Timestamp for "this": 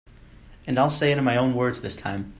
1.81-1.95